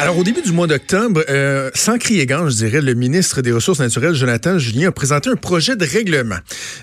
Alors, 0.00 0.16
au 0.16 0.24
début 0.24 0.40
du 0.40 0.52
mois 0.52 0.66
d'octobre, 0.66 1.22
euh, 1.28 1.70
sans 1.74 1.98
crier 1.98 2.24
gant, 2.24 2.48
je 2.48 2.56
dirais, 2.56 2.80
le 2.80 2.94
ministre 2.94 3.42
des 3.42 3.52
Ressources 3.52 3.80
naturelles, 3.80 4.14
Jonathan 4.14 4.58
Julien, 4.58 4.88
a 4.88 4.92
présenté 4.92 5.28
un 5.28 5.36
projet 5.36 5.76
de 5.76 5.84
règlement. 5.84 6.38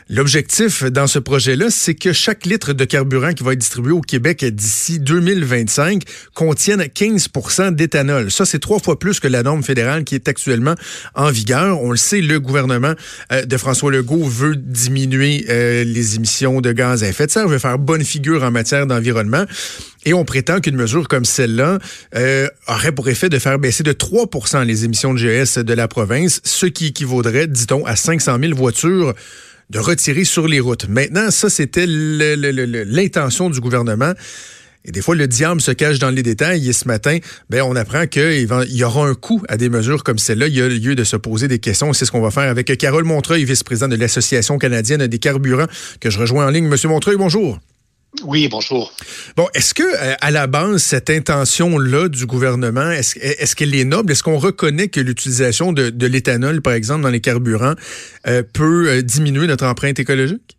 L'objectif 0.08 0.84
dans 0.84 1.08
ce 1.08 1.18
projet-là, 1.18 1.72
c'est 1.72 1.96
que 1.96 2.14
chaque 2.14 2.46
litre 2.46 2.74
de 2.74 2.86
carburant 2.86 3.34
qui 3.34 3.44
va 3.44 3.54
être 3.54 3.60
distribué 3.60 3.92
au 3.92 4.02
Québec 4.02 4.46
d'ici 4.46 5.00
2025 5.00 6.04
contienne 6.36 6.84
15% 6.84 7.74
d'éthanol. 7.74 8.30
Ça, 8.30 8.46
c'est 8.46 8.60
trois 8.60 8.78
fois 8.78 9.00
plus 9.00 9.20
que 9.20 9.28
la 9.28 9.42
norme 9.42 9.64
fédérale 9.64 10.04
qui 10.04 10.14
est 10.14 10.28
actuellement 10.28 10.76
en 11.16 11.32
vigueur. 11.32 11.82
On 11.82 11.90
le 11.90 11.98
sait, 11.98 12.22
le 12.22 12.40
gouvernement 12.40 12.94
euh, 13.32 13.46
de 13.46 13.58
François 13.58 13.92
Legault 13.92 14.26
veut 14.26 14.56
diminuer 14.56 15.48
euh, 15.50 15.84
les 15.84 16.18
émissions 16.18 16.62
de 16.62 16.72
gaz 16.72 17.04
à 17.04 17.08
effet 17.08 17.26
de 17.26 17.32
serre, 17.32 17.48
veut 17.48 17.58
faire 17.58 17.80
bonne 17.80 18.04
figure 18.04 18.44
en 18.44 18.52
matière 18.52 18.86
d'environnement. 18.86 19.46
Et 20.08 20.14
on 20.14 20.24
prétend 20.24 20.62
qu'une 20.62 20.78
mesure 20.78 21.10
comme 21.10 21.26
celle-là 21.26 21.80
euh, 22.16 22.48
aurait 22.66 22.94
pour 22.94 23.10
effet 23.10 23.28
de 23.28 23.40
faire 23.40 23.60
baisser 23.60 23.84
de 23.84 23.92
3% 23.92 24.64
les 24.64 24.86
émissions 24.86 25.14
de 25.14 25.20
GS 25.20 25.60
de 25.66 25.74
la 25.74 25.90
province, 25.90 26.40
ce 26.46 26.66
qui 26.66 26.88
équivaudrait, 26.88 27.48
dit-on, 27.48 27.86
à 27.86 27.98
500 27.98 28.38
000 28.40 28.56
voitures 28.56 29.14
de 29.70 29.80
retirer 29.80 30.24
sur 30.24 30.48
les 30.48 30.62
routes. 30.62 30.88
Maintenant, 30.88 31.30
ça, 31.30 31.50
c'était 31.50 31.86
l'intention 31.86 33.50
du 33.50 33.60
gouvernement. 33.60 34.14
Et 34.86 34.92
des 34.92 35.02
fois, 35.02 35.14
le 35.14 35.28
diable 35.28 35.60
se 35.60 35.72
cache 35.72 36.00
dans 36.00 36.10
les 36.10 36.24
détails. 36.24 36.70
Et 36.70 36.72
ce 36.72 36.88
matin, 36.88 37.18
ben, 37.50 37.64
on 37.64 37.76
apprend 37.76 38.08
qu'il 38.08 38.48
y 38.70 38.84
aura 38.86 39.06
un 39.06 39.14
coût 39.14 39.44
à 39.50 39.58
des 39.58 39.68
mesures 39.68 40.06
comme 40.06 40.20
celle-là. 40.20 40.48
Il 40.48 40.56
y 40.56 40.62
a 40.62 40.70
lieu 40.70 40.96
de 40.96 41.04
se 41.04 41.18
poser 41.18 41.50
des 41.50 41.60
questions. 41.60 41.92
C'est 41.92 42.06
ce 42.06 42.12
qu'on 42.12 42.22
va 42.22 42.32
faire 42.32 42.50
avec 42.50 42.78
Carole 42.78 43.04
Montreuil, 43.04 43.44
vice-présidente 43.44 43.92
de 43.92 43.98
l'Association 43.98 44.58
canadienne 44.58 45.06
des 45.06 45.20
carburants, 45.20 45.68
que 46.00 46.10
je 46.10 46.18
rejoins 46.18 46.48
en 46.48 46.50
ligne. 46.50 46.70
Monsieur 46.70 46.88
Montreuil, 46.88 47.18
bonjour. 47.18 47.60
Oui, 48.24 48.48
bonjour. 48.48 48.94
Bon, 49.36 49.48
est-ce 49.54 49.74
que 49.74 49.84
euh, 49.84 50.16
à 50.22 50.32
la 50.32 50.48
base 50.48 50.82
cette 50.82 51.10
intention-là 51.10 52.08
du 52.08 52.26
gouvernement, 52.26 52.90
est-ce 52.90 53.56
qu'elle 53.56 53.76
est 53.76 53.84
noble? 53.84 54.12
Est-ce 54.12 54.24
qu'on 54.24 54.38
reconnaît 54.40 54.88
que 54.88 55.00
l'utilisation 55.00 55.72
de, 55.72 56.08
l'éthanol, 56.08 56.62
par 56.62 56.74
exemple, 56.74 57.04
dans 57.04 57.10
les 57.10 57.22
carburants, 57.22 57.76
euh, 58.28 58.44
peut 58.54 58.90
euh, 58.90 59.02
diminuer 59.02 59.46
notre 59.46 59.66
empreinte 59.66 60.00
écologique? 60.00 60.57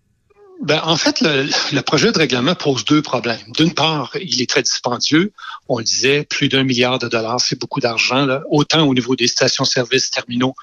Ben, 0.61 0.81
en 0.83 0.97
fait, 0.97 1.21
le, 1.21 1.81
projet 1.83 2.11
de 2.11 2.19
règlement 2.19 2.57
pose 2.57 2.85
deux 2.85 3.01
problèmes. 3.01 3.39
D'une 3.57 3.73
part, 3.73 4.11
il 4.21 4.43
est 4.43 4.51
très 4.51 4.63
dispendieux. 4.63 5.33
On 5.69 5.79
le 5.79 5.85
disait, 5.85 6.25
plus 6.25 6.49
d'un 6.49 6.65
milliard 6.65 6.99
de 6.99 7.07
dollars, 7.07 7.41
c'est 7.41 7.59
beaucoup 7.59 7.79
d'argent, 7.79 8.27
autant 8.51 8.83
au 8.83 8.93
niveau 8.93 9.15
des 9.15 9.29
stations-service 9.29 10.11
terminaux 10.11 10.55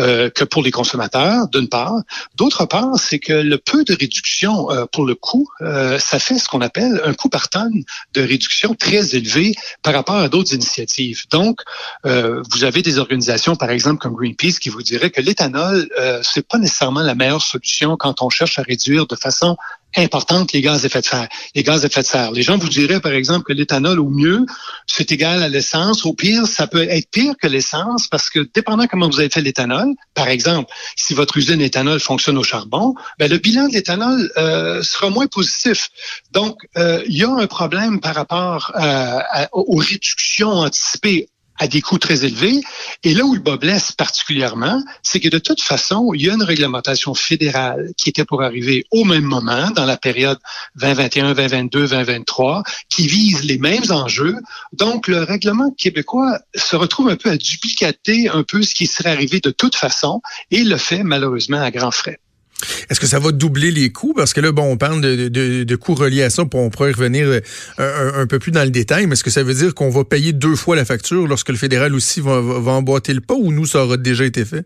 euh, 0.00 0.30
que 0.30 0.42
pour 0.42 0.64
les 0.64 0.72
consommateurs, 0.72 1.46
d'une 1.48 1.68
part. 1.68 1.94
D'autre 2.34 2.66
part, 2.66 2.98
c'est 2.98 3.20
que 3.20 3.34
le 3.34 3.58
peu 3.58 3.84
de 3.84 3.94
réduction 3.94 4.70
euh, 4.72 4.84
pour 4.90 5.06
le 5.06 5.14
coût, 5.14 5.48
euh, 5.60 5.98
ça 6.00 6.18
fait 6.18 6.38
ce 6.38 6.48
qu'on 6.48 6.60
appelle 6.60 7.00
un 7.04 7.14
coût 7.14 7.28
par 7.28 7.48
tonne 7.48 7.84
de 8.14 8.22
réduction 8.22 8.74
très 8.74 9.14
élevé 9.14 9.54
par 9.82 9.94
rapport 9.94 10.16
à 10.16 10.28
d'autres 10.28 10.54
initiatives. 10.54 11.24
Donc, 11.30 11.60
vous 12.04 12.64
avez 12.64 12.82
des 12.82 12.98
organisations, 12.98 13.56
par 13.56 13.70
exemple, 13.70 13.98
comme 13.98 14.14
Greenpeace, 14.14 14.58
qui 14.58 14.70
vous 14.70 14.82
diraient 14.82 15.10
que 15.10 15.20
l'éthanol, 15.20 15.88
c'est 16.22 16.46
pas 16.46 16.58
nécessairement 16.58 17.02
la 17.02 17.14
meilleure 17.14 17.42
solution 17.42 17.96
quand 17.96 18.22
on 18.22 18.30
cherche 18.30 18.58
à 18.58 18.62
réduire 18.62 19.06
de 19.06 19.16
façon 19.16 19.35
importante 19.96 20.52
les 20.52 20.60
gaz 20.60 20.84
à 20.84 20.86
effet 20.86 21.00
de 21.00 21.06
serre. 21.06 21.28
Les 21.54 21.62
gaz 21.62 21.84
à 21.84 21.86
effet 21.86 22.02
de 22.02 22.06
serre. 22.06 22.32
Les 22.32 22.42
gens 22.42 22.58
vous 22.58 22.68
diraient, 22.68 23.00
par 23.00 23.12
exemple, 23.12 23.44
que 23.44 23.52
l'éthanol, 23.52 23.98
au 24.00 24.08
mieux, 24.08 24.44
c'est 24.86 25.10
égal 25.12 25.42
à 25.42 25.48
l'essence. 25.48 26.04
Au 26.04 26.12
pire, 26.12 26.46
ça 26.46 26.66
peut 26.66 26.82
être 26.82 27.10
pire 27.10 27.34
que 27.40 27.46
l'essence 27.46 28.08
parce 28.08 28.30
que, 28.30 28.48
dépendant 28.54 28.86
comment 28.86 29.08
vous 29.08 29.20
avez 29.20 29.30
fait 29.30 29.40
l'éthanol, 29.40 29.94
par 30.14 30.28
exemple, 30.28 30.72
si 30.96 31.14
votre 31.14 31.36
usine 31.36 31.60
éthanol 31.60 32.00
fonctionne 32.00 32.38
au 32.38 32.42
charbon, 32.42 32.94
ben, 33.18 33.30
le 33.30 33.38
bilan 33.38 33.68
de 33.68 33.72
l'éthanol 33.72 34.30
euh, 34.36 34.82
sera 34.82 35.10
moins 35.10 35.26
positif. 35.26 35.90
Donc, 36.32 36.58
euh, 36.76 37.02
il 37.06 37.16
y 37.16 37.24
a 37.24 37.30
un 37.30 37.46
problème 37.46 38.00
par 38.00 38.14
rapport 38.14 38.72
euh, 38.76 39.20
aux 39.52 39.76
réductions 39.76 40.50
anticipées 40.50 41.28
à 41.58 41.66
des 41.66 41.80
coûts 41.80 41.98
très 41.98 42.24
élevés. 42.24 42.60
Et 43.02 43.14
là 43.14 43.24
où 43.24 43.34
le 43.34 43.40
bas 43.40 43.56
blesse 43.56 43.92
particulièrement, 43.92 44.82
c'est 45.02 45.20
que 45.20 45.28
de 45.28 45.38
toute 45.38 45.62
façon, 45.62 46.12
il 46.14 46.22
y 46.22 46.30
a 46.30 46.34
une 46.34 46.42
réglementation 46.42 47.14
fédérale 47.14 47.90
qui 47.96 48.08
était 48.08 48.24
pour 48.24 48.42
arriver 48.42 48.84
au 48.90 49.04
même 49.04 49.24
moment, 49.24 49.70
dans 49.70 49.84
la 49.84 49.96
période 49.96 50.38
2021, 50.76 51.34
2022, 51.34 51.88
2023, 51.88 52.62
qui 52.88 53.06
vise 53.06 53.44
les 53.44 53.58
mêmes 53.58 53.90
enjeux. 53.90 54.36
Donc, 54.72 55.08
le 55.08 55.22
règlement 55.22 55.70
québécois 55.70 56.38
se 56.54 56.76
retrouve 56.76 57.08
un 57.08 57.16
peu 57.16 57.30
à 57.30 57.36
duplicater 57.36 58.28
un 58.28 58.42
peu 58.42 58.62
ce 58.62 58.74
qui 58.74 58.86
serait 58.86 59.10
arrivé 59.10 59.40
de 59.40 59.50
toute 59.50 59.76
façon 59.76 60.20
et 60.50 60.64
le 60.64 60.76
fait 60.76 61.02
malheureusement 61.02 61.60
à 61.60 61.70
grands 61.70 61.90
frais. 61.90 62.20
Est-ce 62.88 63.00
que 63.00 63.06
ça 63.06 63.18
va 63.18 63.32
doubler 63.32 63.70
les 63.70 63.90
coûts? 63.90 64.14
Parce 64.14 64.32
que 64.32 64.40
là, 64.40 64.52
bon, 64.52 64.64
on 64.64 64.76
parle 64.76 65.00
de, 65.00 65.76
coûts 65.76 65.94
reliés 65.94 66.22
à 66.22 66.30
ça, 66.30 66.44
pour 66.44 66.60
on 66.60 66.70
pourrait 66.70 66.92
revenir 66.92 67.26
euh, 67.26 68.22
un, 68.22 68.26
peu 68.26 68.38
plus 68.38 68.52
dans 68.52 68.64
le 68.64 68.70
détail, 68.70 69.06
mais 69.06 69.12
est-ce 69.12 69.24
que 69.24 69.30
ça 69.30 69.42
veut 69.42 69.54
dire 69.54 69.74
qu'on 69.74 69.90
va 69.90 70.04
payer 70.04 70.32
deux 70.32 70.56
fois 70.56 70.76
la 70.76 70.84
facture 70.84 71.26
lorsque 71.26 71.50
le 71.50 71.56
fédéral 71.56 71.94
aussi 71.94 72.20
va, 72.20 72.40
va 72.40 72.72
emboîter 72.72 73.12
le 73.12 73.20
pas 73.20 73.34
ou 73.34 73.52
nous, 73.52 73.66
ça 73.66 73.84
aura 73.84 73.96
déjà 73.96 74.24
été 74.24 74.44
fait? 74.44 74.64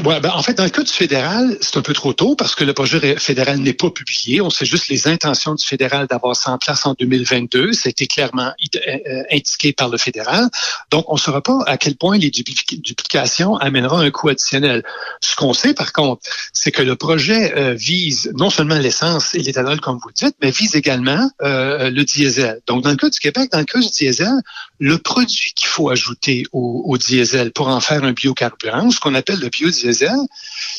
Ouais, 0.00 0.20
ben, 0.20 0.30
en 0.34 0.42
fait, 0.42 0.54
dans 0.54 0.64
le 0.64 0.70
cas 0.70 0.82
du 0.82 0.92
fédéral, 0.92 1.58
c'est 1.60 1.76
un 1.76 1.82
peu 1.82 1.92
trop 1.92 2.14
tôt 2.14 2.34
parce 2.34 2.54
que 2.54 2.64
le 2.64 2.72
projet 2.72 3.14
fédéral 3.18 3.58
n'est 3.58 3.74
pas 3.74 3.90
publié. 3.90 4.40
On 4.40 4.48
sait 4.48 4.64
juste 4.64 4.88
les 4.88 5.06
intentions 5.06 5.54
du 5.54 5.64
fédéral 5.64 6.06
d'avoir 6.06 6.34
ça 6.34 6.50
en 6.50 6.56
place 6.56 6.86
en 6.86 6.94
2022. 6.98 7.74
Ça 7.74 7.88
a 7.88 7.90
été 7.90 8.06
clairement 8.06 8.52
euh, 8.74 8.78
euh, 9.06 9.22
indiqué 9.30 9.74
par 9.74 9.90
le 9.90 9.98
fédéral. 9.98 10.48
Donc, 10.90 11.04
on 11.08 11.14
ne 11.14 11.20
saura 11.20 11.42
pas 11.42 11.58
à 11.66 11.76
quel 11.76 11.96
point 11.96 12.16
les 12.16 12.30
duplications 12.30 13.56
amèneront 13.56 13.98
un 13.98 14.10
coût 14.10 14.30
additionnel. 14.30 14.82
Ce 15.20 15.36
qu'on 15.36 15.52
sait, 15.52 15.74
par 15.74 15.92
contre, 15.92 16.22
c'est 16.54 16.72
que 16.72 16.82
le 16.82 16.96
projet 16.96 17.54
euh, 17.58 17.74
vise 17.74 18.32
non 18.34 18.48
seulement 18.48 18.78
l'essence 18.78 19.34
et 19.34 19.40
l'éthanol, 19.40 19.78
comme 19.78 19.98
vous 20.02 20.10
dites, 20.12 20.34
mais 20.40 20.50
vise 20.50 20.74
également 20.74 21.30
le 21.40 22.02
diesel. 22.02 22.60
Donc, 22.66 22.82
dans 22.82 22.90
le 22.90 22.96
cas 22.96 23.10
du 23.10 23.18
Québec, 23.18 23.50
dans 23.52 23.58
le 23.58 23.64
cas 23.64 23.78
du 23.78 23.88
diesel, 23.88 24.32
le 24.78 24.96
produit 24.96 25.52
qu'il 25.54 25.68
faut 25.68 25.90
ajouter 25.90 26.46
au 26.52 26.96
diesel 26.96 27.52
pour 27.52 27.68
en 27.68 27.80
faire 27.80 28.04
un 28.04 28.12
biocarburant, 28.12 28.90
ce 28.90 28.98
qu'on 28.98 29.14
appelle 29.14 29.38
le 29.38 29.48
biodiesel, 29.48 29.81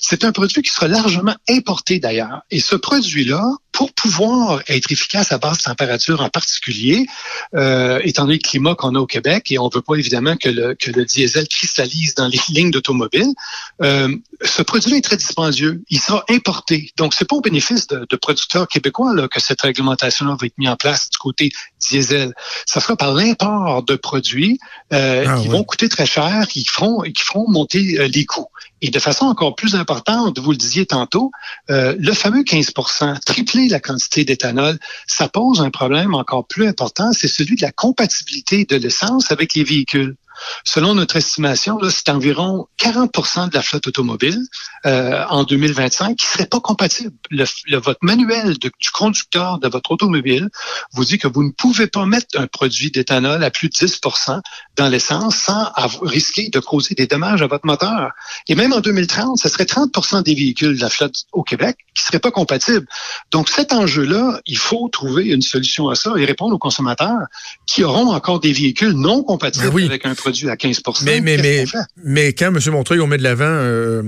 c'est 0.02 0.24
un 0.24 0.32
produit 0.32 0.62
qui 0.62 0.72
sera 0.72 0.88
largement 0.88 1.36
importé 1.50 2.00
d'ailleurs. 2.00 2.42
Et 2.52 2.60
ce 2.60 2.76
produit-là, 2.76 3.44
pour 3.72 3.92
pouvoir 3.94 4.62
être 4.68 4.92
efficace 4.92 5.32
à 5.32 5.38
basse 5.38 5.64
température 5.64 6.22
en 6.22 6.30
particulier, 6.30 7.08
euh, 7.56 8.00
étant 8.04 8.24
donné 8.24 8.36
le 8.36 8.48
climat 8.48 8.76
qu'on 8.76 8.96
a 8.96 9.00
au 9.00 9.08
Québec, 9.08 9.52
et 9.52 9.58
on 9.58 9.66
ne 9.66 9.74
veut 9.74 9.82
pas 9.82 9.96
évidemment 9.96 10.38
que 10.38 10.50
le, 10.50 11.06
diesel 11.06 11.48
cristallise 11.48 12.14
dans 12.16 12.28
les 12.28 12.40
lignes 12.50 12.72
d'automobile, 12.72 13.34
euh, 13.82 14.16
ce 14.44 14.62
produit-là 14.62 14.98
est 14.98 15.02
très 15.02 15.18
dispendieux. 15.18 15.84
Il 15.90 16.00
sera 16.00 16.24
importé. 16.30 16.92
Donc, 16.98 17.14
c'est 17.14 17.26
pas 17.26 17.36
au 17.36 17.42
bénéfice 17.42 17.88
de, 17.88 18.16
producteurs 18.16 18.68
québécois 18.68 19.28
que 19.28 19.40
cette 19.40 19.62
réglementation-là 19.62 20.38
va 20.40 20.46
être 20.46 20.58
mise 20.58 20.70
en 20.70 20.76
place 20.76 21.10
du 21.10 21.18
côté 21.18 21.52
diesel. 21.90 22.34
Ça 22.66 22.80
sera 22.80 22.96
par 22.96 23.14
l'import 23.14 23.84
de 23.84 23.96
produits 23.96 24.60
euh, 24.92 25.26
ah 25.28 25.40
qui 25.40 25.48
vont 25.48 25.64
coûter 25.64 25.90
très 25.90 26.06
cher, 26.06 26.48
qui 26.48 26.66
feront, 26.66 27.02
qui 27.02 27.24
feront 27.24 27.50
monter 27.50 28.00
euh, 28.00 28.08
les 28.08 28.26
coûts. 28.26 28.48
Et 28.82 28.90
de 28.90 29.00
façon 29.00 29.26
encore 29.26 29.56
plus 29.56 29.76
importante, 29.76 30.40
vous 30.40 30.52
le 30.52 30.58
disiez 30.58 30.86
tantôt, 30.86 31.32
euh, 31.70 31.96
le 31.98 32.12
fameux 32.12 32.44
15% 32.44 33.20
tripler 33.26 33.70
la 33.70 33.80
quantité 33.80 34.26
d'éthanol, 34.26 34.78
ça 35.08 35.30
pose 35.30 35.62
un 35.62 35.70
problème 35.70 36.14
encore 36.14 36.46
plus 36.46 36.68
important, 36.68 37.14
c'est 37.14 37.30
celui 37.30 37.56
de 37.56 37.62
la 37.62 37.72
compatibilité 37.72 38.66
de 38.66 38.76
l'essence 38.76 39.32
avec 39.32 39.54
les 39.54 39.64
véhicules. 39.64 40.16
Selon 40.64 40.96
notre 40.96 41.16
estimation, 41.16 41.80
c'est 41.90 42.10
environ 42.10 42.68
40% 42.80 43.50
de 43.50 43.54
la 43.54 43.62
flotte 43.62 43.88
automobile 43.88 44.40
euh, 44.86 45.24
en 45.30 45.44
2025 45.44 46.16
qui 46.18 46.26
serait 46.26 46.46
pas 46.46 46.60
compatible. 46.60 47.14
Le, 47.30 47.46
votre 47.78 48.00
manuel 48.02 48.58
du 48.58 48.90
conducteur 48.92 49.60
de 49.60 49.68
votre 49.68 49.92
automobile 49.92 50.50
vous 50.94 51.06
dit 51.06 51.18
que 51.18 51.28
vous 51.28 51.44
ne 51.44 51.52
pouvez 51.52 51.88
pas 51.88 52.06
mettre 52.06 52.40
un 52.40 52.48
produit 52.48 52.92
d'éthanol 52.92 53.44
à 53.44 53.52
plus 53.52 53.70
de 53.70 53.76
10% 53.76 54.42
dans 54.76 54.90
l'essence 54.90 55.36
sans 55.36 55.72
risquer 56.02 56.50
de 56.50 56.60
causer 56.60 56.96
des 56.96 57.08
dommages 57.08 57.42
à 57.42 57.48
votre 57.48 57.66
moteur. 57.66 58.12
Et 58.48 58.56
même 58.56 58.74
en 58.74 58.80
2030, 58.80 59.38
ce 59.38 59.50
serait 59.50 59.66
30% 59.66 60.24
des 60.24 60.36
véhicules 60.36 60.76
de 60.76 60.82
la 60.82 60.90
flotte 60.90 61.24
au 61.32 61.44
Québec 61.44 61.78
qui 61.96 62.04
seraient 62.04 62.20
pas 62.20 62.32
compatibles. 62.32 62.88
Donc 63.32 63.50
cet 63.50 63.74
enjeu-là, 63.74 64.40
il 64.46 64.58
faut 64.58 64.90
trouver 64.90 65.26
une 65.26 65.42
solution 65.42 65.90
à 65.90 65.96
ça 65.96 66.14
et 66.18 66.26
répondre 66.26 66.56
aux 66.56 66.60
consommateurs 66.60 67.28
qui 67.68 67.84
auront 67.84 68.12
encore 68.12 68.40
des 68.40 68.54
véhicules 68.54 68.94
non 68.94 69.24
compatibles 69.24 69.72
ben 69.72 69.86
avec 69.86 70.06
un 70.06 70.16
produit 70.24 70.50
à 70.50 70.56
15 70.56 70.82
Mais, 71.04 71.20
mais, 71.20 71.38
mais, 71.38 71.66
mais 72.04 72.34
quand, 72.34 72.48
M. 72.48 72.60
Montreuil, 72.72 73.02
on 73.02 73.08
met 73.08 73.18
de 73.18 73.24
l'avant 73.24 73.44
euh, 73.46 74.02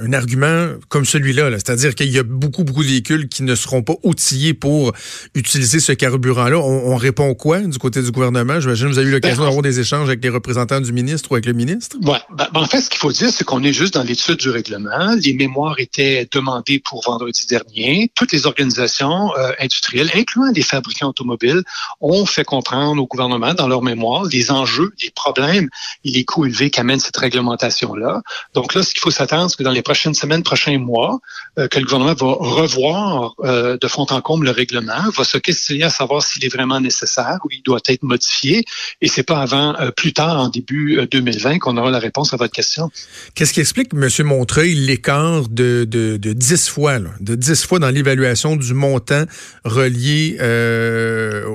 un 0.00 0.12
argument 0.14 0.68
comme 0.88 1.04
celui-là, 1.04 1.50
-là, 1.50 1.56
c'est 1.58 1.70
à 1.70 1.76
dire 1.76 1.94
qu'il 1.94 2.10
y 2.10 2.18
a 2.18 2.22
beaucoup, 2.22 2.64
beaucoup 2.64 2.82
de 2.82 2.88
véhicules 2.88 3.28
qui 3.28 3.42
ne 3.42 3.54
seront 3.54 3.82
pas 3.82 3.94
outillés 4.02 4.54
pour 4.54 4.92
utiliser 5.34 5.80
ce 5.80 5.92
carburant-là, 5.92 6.58
on, 6.58 6.96
répond 6.96 7.32
quoi 7.34 7.60
du 7.60 7.78
côté 7.78 8.02
du 8.02 8.10
gouvernement? 8.10 8.58
J'imagine 8.60 8.88
que 8.88 8.92
vous 8.92 8.98
avez 8.98 9.08
eu 9.08 9.12
l'occasion 9.12 9.42
ben, 9.42 9.46
d'avoir 9.46 9.62
des 9.62 9.78
échanges 9.78 10.08
avec 10.08 10.22
les 10.22 10.30
représentants 10.30 10.80
du 10.80 10.92
ministre 10.92 11.30
ou 11.30 11.34
avec 11.34 11.46
le 11.46 11.52
ministre? 11.52 11.96
Ouais, 12.02 12.18
ben, 12.30 12.48
ben, 12.52 12.60
en 12.60 12.66
fait, 12.66 12.80
ce 12.80 12.90
qu'il 12.90 12.98
faut 12.98 13.12
dire, 13.12 13.30
c'est 13.30 13.44
qu'on 13.44 13.62
est 13.62 13.72
juste 13.72 13.94
dans 13.94 14.02
l'étude 14.02 14.38
du 14.38 14.50
règlement. 14.50 15.14
Les 15.22 15.34
mémoires 15.34 15.78
étaient 15.78 16.26
demandées 16.32 16.80
pour 16.80 17.04
vendredi 17.04 17.46
dernier. 17.46 18.10
Toutes 18.14 18.32
les 18.32 18.46
organisations 18.46 19.36
euh, 19.36 19.52
industrielles, 19.60 20.10
incluant 20.14 20.50
les 20.52 20.62
fabricants 20.62 21.10
automobiles, 21.10 21.62
ont 22.00 22.26
fait 22.26 22.44
comprendre 22.44 23.00
au 23.00 23.06
gouvernement 23.06 23.54
dans 23.54 23.68
leurs 23.68 23.82
mémoires 23.82 24.24
les 24.24 24.50
enjeux, 24.50 24.92
les 25.02 25.10
problèmes 25.10 25.57
et 26.04 26.10
les 26.10 26.24
coûts 26.24 26.46
élevés 26.46 26.70
qu'amène 26.70 27.00
cette 27.00 27.16
réglementation-là. 27.16 28.22
Donc 28.54 28.74
là, 28.74 28.82
ce 28.82 28.92
qu'il 28.92 29.00
faut 29.00 29.10
s'attendre, 29.10 29.50
c'est 29.50 29.56
que 29.56 29.62
dans 29.62 29.72
les 29.72 29.82
prochaines 29.82 30.14
semaines, 30.14 30.42
prochains 30.42 30.78
mois, 30.78 31.20
euh, 31.58 31.68
que 31.68 31.78
le 31.78 31.84
gouvernement 31.84 32.14
va 32.14 32.32
revoir 32.38 33.34
euh, 33.44 33.76
de 33.80 33.88
fond 33.88 34.06
en 34.10 34.20
comble 34.20 34.46
le 34.46 34.52
règlement, 34.52 35.10
va 35.16 35.24
se 35.24 35.38
questionner 35.38 35.84
à 35.84 35.90
savoir 35.90 36.22
s'il 36.22 36.44
est 36.44 36.54
vraiment 36.54 36.80
nécessaire 36.80 37.38
ou 37.44 37.48
il 37.50 37.62
doit 37.62 37.80
être 37.88 38.02
modifié. 38.02 38.64
Et 39.00 39.08
c'est 39.08 39.22
pas 39.22 39.40
avant 39.40 39.74
euh, 39.80 39.90
plus 39.90 40.12
tard, 40.12 40.38
en 40.40 40.48
début 40.48 41.06
2020, 41.10 41.58
qu'on 41.58 41.76
aura 41.76 41.90
la 41.90 41.98
réponse 41.98 42.32
à 42.32 42.36
votre 42.36 42.52
question. 42.52 42.90
Qu'est-ce 43.34 43.52
qui 43.52 43.60
explique, 43.60 43.90
M. 43.92 44.08
Montreuil, 44.24 44.74
l'écart 44.74 45.48
de, 45.48 45.84
de, 45.84 46.16
de 46.16 46.32
10 46.32 46.68
fois, 46.68 46.98
là, 46.98 47.10
de 47.20 47.34
10 47.34 47.66
fois 47.66 47.78
dans 47.78 47.90
l'évaluation 47.90 48.56
du 48.56 48.74
montant 48.74 49.24
relié 49.64 50.36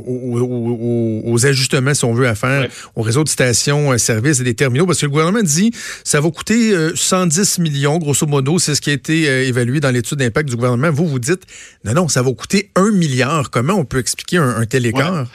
aux, 0.05 1.21
aux, 1.25 1.45
ajustements, 1.45 1.93
si 1.93 2.05
on 2.05 2.13
veut, 2.13 2.27
à 2.27 2.35
faire 2.35 2.67
au 2.95 3.01
réseau 3.01 3.23
de 3.23 3.29
stations, 3.29 3.92
services 3.97 4.39
et 4.39 4.43
des 4.43 4.53
terminaux? 4.53 4.85
Parce 4.85 4.99
que 4.99 5.05
le 5.05 5.11
gouvernement 5.11 5.41
dit 5.43 5.71
ça 6.03 6.21
va 6.21 6.29
coûter 6.29 6.73
110 6.95 7.59
millions, 7.59 7.97
grosso 7.97 8.25
modo, 8.27 8.59
c'est 8.59 8.75
ce 8.75 8.81
qui 8.81 8.89
a 8.89 8.93
été 8.93 9.47
évalué 9.47 9.79
dans 9.79 9.91
l'étude 9.91 10.19
d'impact 10.19 10.49
du 10.49 10.55
gouvernement. 10.55 10.91
Vous, 10.91 11.07
vous 11.07 11.19
dites, 11.19 11.43
non, 11.83 11.93
non, 11.93 12.07
ça 12.07 12.21
va 12.21 12.31
coûter 12.33 12.69
un 12.75 12.91
milliard. 12.91 13.49
Comment 13.49 13.73
on 13.73 13.85
peut 13.85 13.99
expliquer 13.99 14.37
un, 14.37 14.65
tel 14.65 14.85
écart? 14.85 15.27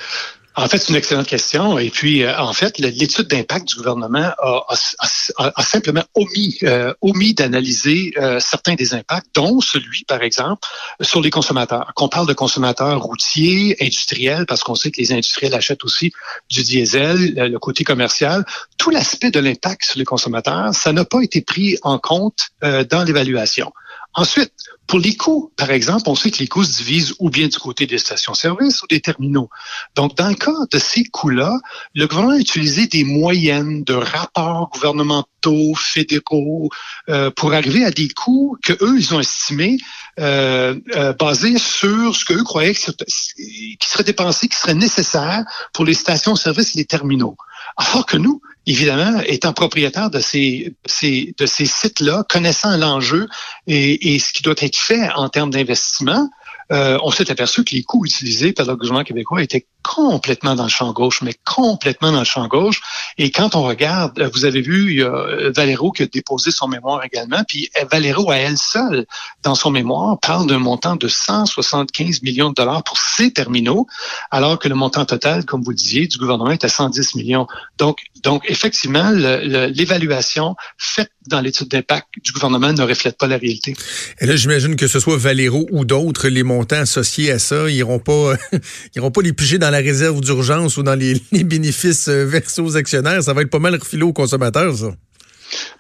En 0.59 0.67
fait, 0.67 0.79
c'est 0.79 0.89
une 0.89 0.97
excellente 0.97 1.29
question. 1.29 1.79
Et 1.79 1.89
puis, 1.89 2.25
euh, 2.25 2.37
en 2.37 2.53
fait, 2.53 2.79
l'étude 2.79 3.29
d'impact 3.29 3.69
du 3.69 3.77
gouvernement 3.77 4.33
a, 4.41 5.63
simplement 5.63 6.03
omis, 6.17 6.59
euh, 6.65 6.93
omis 7.01 7.33
d'analyser 7.33 8.13
euh, 8.17 8.41
certains 8.41 8.75
des 8.75 8.93
impacts, 8.93 9.29
dont 9.37 9.61
celui, 9.61 10.03
par 10.03 10.21
exemple, 10.21 10.67
sur 11.01 11.21
les 11.21 11.31
consommateurs. 11.31 11.93
Qu'on 11.95 12.09
parle 12.09 12.27
de 12.27 12.33
consommateurs 12.33 13.01
routiers, 13.01 13.77
industriels, 13.81 14.47
parce 14.47 14.65
qu'on 14.65 14.75
sait 14.75 14.91
que 14.91 15.01
les 15.01 15.13
industriels 15.13 15.55
achètent 15.55 15.85
aussi 15.85 16.11
du 16.51 16.65
diesel, 16.65 17.35
le 17.37 17.59
côté 17.61 17.85
commercial. 17.85 18.45
Tout 18.79 18.91
l'aspect 18.91 19.31
de 19.31 19.39
l'impact 19.39 19.85
sur 19.85 19.99
les 20.01 20.05
consommateurs, 20.05 20.75
ça 20.75 20.93
n'a 20.93 21.05
pas 21.05 21.21
été 21.21 21.41
pris 21.41 21.79
en 21.83 22.01
compte 22.01 22.49
dans 22.63 23.05
l'évaluation. 23.05 23.71
Ensuite, 24.15 24.53
pour 24.87 24.99
les 24.99 25.17
coûts, 25.17 25.53
par 25.57 25.71
exemple, 25.71 26.05
on 26.09 26.15
sait 26.15 26.31
que 26.31 26.39
les 26.39 26.49
coûts 26.49 26.65
se 26.65 26.79
divisent 26.79 27.15
ou 27.19 27.29
bien 27.29 27.47
du 27.47 27.59
côté 27.59 27.87
des 27.87 27.99
stations-service 27.99 28.83
ou 28.83 28.87
des 28.87 29.01
terminaux. 29.01 29.51
Donc, 29.95 30.17
dans 30.17 30.29
le 30.29 30.35
cas 30.35 30.51
de 30.73 30.79
ces 30.79 31.05
coûts-là, 31.05 31.53
le 31.95 32.07
gouvernement 32.07 32.35
a 32.35 32.39
utilisé 32.39 32.87
des 32.87 33.05
moyennes 33.05 33.85
de 33.85 33.93
rapports 33.93 34.71
gouvernementaux, 34.73 35.75
fédéraux, 35.77 36.71
euh, 37.11 37.31
pour 37.31 37.53
arriver 37.53 37.85
à 37.85 37.91
des 37.91 38.09
coûts 38.09 38.57
que 38.63 38.73
eux 38.83 38.97
ils 38.99 39.15
ont 39.15 39.21
estimés 39.21 39.77
euh, 40.19 40.75
euh, 40.97 41.13
basés 41.13 41.59
sur 41.59 42.17
ce 42.17 42.25
qu'eux 42.25 42.43
croyaient 42.43 42.75
qui 42.75 43.89
serait 43.89 44.05
dépensé, 44.05 44.49
qui 44.49 44.57
serait 44.57 44.75
nécessaire 44.75 45.45
pour 45.75 45.85
les 45.85 45.95
stations-service 45.95 46.75
et 46.75 46.79
les 46.79 46.87
terminaux. 46.87 47.37
Alors 47.77 48.07
que 48.07 48.17
nous, 48.17 48.41
évidemment, 48.69 49.21
étant 49.27 49.55
propriétaire 49.55 50.11
de 50.11 50.21
ces, 50.21 50.75
sites-là, 50.87 52.23
connaissant 52.29 52.77
l'enjeu 52.77 53.27
et, 53.67 54.19
ce 54.19 54.33
qui 54.33 54.43
doit 54.43 54.55
être 54.59 54.77
fait 54.77 55.09
en 55.17 55.31
termes 55.31 55.51
d'investissement, 55.51 56.29
euh, 56.73 56.99
on 57.03 57.11
s'est 57.11 57.31
aperçu 57.31 57.65
que 57.65 57.75
les 57.75 57.83
coûts 57.83 58.05
utilisés 58.05 58.53
par 58.53 58.67
le 58.67 58.77
gouvernement 58.77 59.05
québécois 59.05 59.43
étaient 59.43 59.67
complètement 59.83 60.55
dans 60.55 60.65
le 60.65 60.69
champ 60.69 60.93
gauche, 60.93 61.23
mais 61.23 61.35
complètement 61.45 62.13
dans 62.13 62.19
le 62.19 62.25
champ 62.25 62.47
gauche. 62.47 62.81
Et 63.17 63.31
quand 63.31 63.55
on 63.55 63.63
regarde, 63.63 64.21
vous 64.35 64.45
avez 64.45 64.61
vu, 64.61 64.91
il 64.91 64.99
y 64.99 65.03
a 65.03 65.51
Valero 65.51 65.93
qui 65.93 66.03
a 66.03 66.07
déposé 66.07 66.51
son 66.51 66.69
mémoire 66.69 67.03
également, 67.05 67.43
puis 67.47 67.71
Valero 67.91 68.31
à 68.31 68.37
elle 68.37 68.59
seule, 68.59 69.07
dans 69.43 69.55
son 69.55 69.71
mémoire, 69.71 70.19
parle 70.21 70.47
d'un 70.47 70.59
montant 70.59 70.97
de 70.97 71.09
175 71.09 72.23
millions 72.23 72.51
de 72.51 72.55
dollars 72.55 72.85
pour 72.85 72.99
ses 72.99 73.33
terminaux, 73.33 73.87
alors 74.31 74.59
que 74.59 74.69
le 74.69 74.75
montant 74.75 75.07
total, 75.07 75.47
comme 75.47 75.63
vous 75.63 75.71
le 75.71 75.77
disiez, 75.77 76.07
du 76.07 76.19
gouvernement 76.19 76.51
est 76.51 76.65
à 76.65 76.69
110 76.69 77.15
millions. 77.15 77.47
Donc, 77.79 78.01
donc 78.23 78.45
effectivement, 78.49 79.11
l'évaluation 79.11 80.55
faite 80.77 81.13
dans 81.29 81.41
l'étude 81.41 81.69
d'impact 81.69 82.07
du 82.23 82.33
gouvernement 82.33 82.73
ne 82.73 82.83
reflète 82.83 83.17
pas 83.17 83.27
la 83.27 83.37
réalité. 83.37 83.75
Et 84.21 84.27
là, 84.27 84.37
j'imagine 84.37 84.77
que 84.77 84.87
ce 84.87 85.01
soit 85.01 85.17
Valero 85.17 85.67
ou 85.71 85.85
d'autres, 85.85 86.29
les 86.29 86.43
montants 86.43 86.81
associés 86.81 87.31
à 87.31 87.39
ça, 87.39 87.69
ils 87.69 87.77
n'iront 87.77 87.99
pas, 87.99 88.35
pas 88.95 89.23
les 89.23 89.33
piger 89.33 89.59
dans 89.59 89.71
la 89.71 89.79
réserve 89.79 90.21
d'urgence 90.21 90.77
ou 90.77 90.83
dans 90.83 90.95
les, 90.95 91.21
les 91.33 91.45
bénéfices 91.45 92.09
euh, 92.09 92.25
versés 92.25 92.61
aux 92.61 92.77
actionnaires. 92.77 93.23
Ça 93.23 93.33
va 93.33 93.43
être 93.43 93.51
pas 93.51 93.59
mal 93.59 93.75
refilé 93.75 94.03
aux 94.03 94.13
consommateurs, 94.13 94.77
ça. 94.77 94.95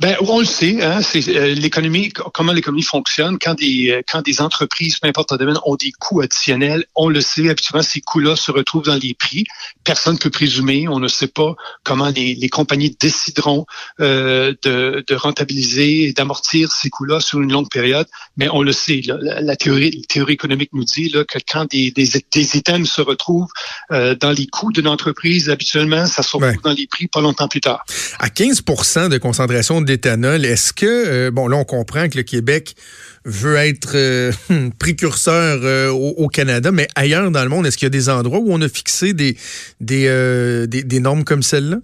Ben, 0.00 0.14
on 0.20 0.38
le 0.38 0.44
sait, 0.44 0.80
hein, 0.80 1.02
c'est 1.02 1.26
euh, 1.28 1.54
l'économie, 1.54 2.12
comment 2.12 2.52
l'économie 2.52 2.84
fonctionne. 2.84 3.36
Quand 3.40 3.54
des, 3.54 3.90
euh, 3.90 4.02
quand 4.08 4.22
des 4.22 4.40
entreprises, 4.40 4.98
peu 5.00 5.08
importe 5.08 5.32
le 5.32 5.38
domaine, 5.38 5.58
ont 5.64 5.74
des 5.74 5.90
coûts 5.90 6.20
additionnels, 6.20 6.84
on 6.94 7.08
le 7.08 7.20
sait, 7.20 7.48
habituellement, 7.48 7.82
ces 7.82 8.00
coûts-là 8.00 8.36
se 8.36 8.52
retrouvent 8.52 8.84
dans 8.84 8.94
les 8.94 9.14
prix. 9.14 9.44
Personne 9.82 10.14
ne 10.14 10.18
peut 10.18 10.30
présumer, 10.30 10.86
on 10.86 11.00
ne 11.00 11.08
sait 11.08 11.26
pas 11.26 11.56
comment 11.82 12.10
les, 12.10 12.36
les 12.36 12.48
compagnies 12.48 12.96
décideront 13.00 13.66
euh, 13.98 14.54
de, 14.62 15.04
de, 15.04 15.14
rentabiliser 15.16 16.04
et 16.04 16.12
d'amortir 16.12 16.70
ces 16.70 16.90
coûts-là 16.90 17.18
sur 17.18 17.40
une 17.40 17.50
longue 17.50 17.68
période, 17.68 18.06
mais 18.36 18.48
on 18.52 18.62
le 18.62 18.72
sait. 18.72 19.00
la, 19.04 19.56
théorie, 19.56 19.90
la 19.90 20.06
théorie 20.08 20.34
économique 20.34 20.70
nous 20.74 20.84
dit 20.84 21.08
là, 21.08 21.24
que 21.24 21.38
quand 21.50 21.68
des, 21.72 21.90
des, 21.90 22.08
des 22.32 22.56
items 22.56 22.88
se 22.88 23.00
retrouvent 23.00 23.50
euh, 23.90 24.14
dans 24.14 24.30
les 24.30 24.46
coûts 24.46 24.70
d'une 24.70 24.86
entreprise, 24.86 25.50
habituellement, 25.50 26.06
ça 26.06 26.22
se 26.22 26.36
retrouve 26.36 26.62
dans 26.62 26.72
les 26.72 26.86
prix 26.86 27.08
pas 27.08 27.20
longtemps 27.20 27.48
plus 27.48 27.60
tard. 27.60 27.84
À 28.20 28.30
15 28.30 28.62
de 29.10 29.18
concentration 29.18 29.80
d'éthanol. 29.88 30.44
Est-ce 30.44 30.72
que, 30.72 30.86
euh, 30.86 31.30
bon, 31.32 31.48
là, 31.48 31.56
on 31.56 31.64
comprend 31.64 32.08
que 32.08 32.16
le 32.16 32.22
Québec 32.22 32.76
veut 33.24 33.56
être 33.56 33.92
euh, 33.94 34.32
précurseur 34.78 35.60
euh, 35.62 35.90
au, 35.90 36.28
Canada, 36.28 36.70
mais 36.70 36.86
ailleurs 36.94 37.30
dans 37.30 37.42
le 37.42 37.48
monde, 37.48 37.66
est-ce 37.66 37.76
qu'il 37.76 37.86
y 37.86 37.88
a 37.88 37.90
des 37.90 38.08
endroits 38.08 38.38
où 38.38 38.52
on 38.52 38.60
a 38.62 38.68
fixé 38.68 39.12
des, 39.12 39.36
des, 39.80 40.66
des, 40.68 41.00
normes 41.00 41.24
comme 41.24 41.42
celle-là? 41.42 41.78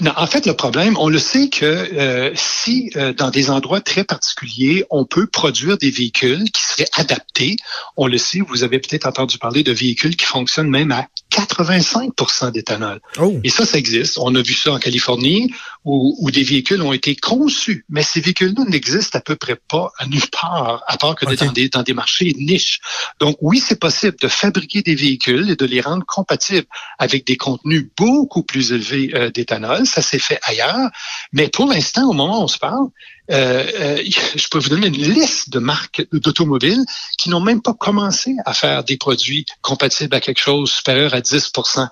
Non, 0.00 0.12
en 0.16 0.26
fait, 0.26 0.46
le 0.46 0.54
problème, 0.54 0.96
on 0.98 1.08
le 1.08 1.18
sait 1.18 1.48
que 1.50 2.32
si 2.34 2.90
dans 3.18 3.30
des 3.30 3.50
endroits 3.50 3.82
très 3.82 4.02
particuliers, 4.02 4.84
on 4.88 5.04
peut 5.04 5.26
produire 5.26 5.76
des 5.76 5.90
véhicules 5.90 6.44
qui 6.50 6.62
seraient 6.62 6.88
adaptés, 6.96 7.56
on 7.98 8.06
le 8.06 8.16
sait, 8.16 8.40
vous 8.40 8.64
avez 8.64 8.78
peut-être 8.78 9.06
entendu 9.06 9.36
parler 9.36 9.62
de 9.62 9.72
véhicules 9.72 10.16
qui 10.16 10.24
fonctionnent 10.24 10.70
même 10.70 10.90
à 10.90 11.06
85% 11.30 12.50
d'éthanol. 12.50 13.00
Oh. 13.18 13.38
Et 13.44 13.50
ça, 13.50 13.64
ça 13.66 13.78
existe. 13.78 14.18
On 14.18 14.34
a 14.34 14.42
vu 14.42 14.54
ça 14.54 14.72
en 14.72 14.78
Californie 14.78 15.52
où, 15.84 16.16
où 16.20 16.30
des 16.30 16.42
véhicules 16.42 16.82
ont 16.82 16.92
été 16.92 17.16
conçus, 17.16 17.84
mais 17.88 18.02
ces 18.02 18.20
véhicules-là 18.20 18.64
n'existent 18.64 19.18
à 19.18 19.22
peu 19.22 19.36
près 19.36 19.56
pas 19.56 19.92
à 19.98 20.06
nulle 20.06 20.28
part, 20.30 20.82
à 20.86 20.96
part 20.98 21.14
que 21.14 21.24
dans, 21.24 21.52
des, 21.52 21.68
dans 21.68 21.82
des 21.82 21.94
marchés 21.94 22.34
niches. 22.38 22.80
Donc 23.18 23.36
oui, 23.40 23.58
c'est 23.58 23.80
possible 23.80 24.16
de 24.20 24.28
fabriquer 24.28 24.82
des 24.82 24.94
véhicules 24.94 25.50
et 25.50 25.56
de 25.56 25.64
les 25.64 25.80
rendre 25.80 26.04
compatibles 26.04 26.66
avec 26.98 27.26
des 27.26 27.36
contenus 27.36 27.88
beaucoup 27.96 28.42
plus 28.42 28.72
élevés 28.72 29.10
euh, 29.14 29.30
d'éthanol. 29.30 29.86
Ça 29.86 30.02
s'est 30.02 30.18
fait 30.18 30.38
ailleurs. 30.42 30.90
Mais 31.32 31.48
pour 31.48 31.66
l'instant, 31.66 32.10
au 32.10 32.12
moment 32.12 32.40
où 32.40 32.44
on 32.44 32.48
se 32.48 32.58
parle, 32.58 32.88
je 33.30 34.48
peux 34.48 34.58
vous 34.58 34.68
donner 34.68 34.88
une 34.88 34.96
liste 34.96 35.50
de 35.50 35.60
marques 35.60 36.04
d'automobiles 36.12 36.84
qui 37.16 37.30
n'ont 37.30 37.40
même 37.40 37.62
pas 37.62 37.74
commencé 37.74 38.34
à 38.44 38.54
faire 38.54 38.82
des 38.82 38.96
produits 38.96 39.46
compatibles 39.62 40.14
à 40.14 40.20
quelque 40.20 40.40
chose 40.40 40.70
supérieur 40.70 41.14
à 41.14 41.20
10% 41.20 41.88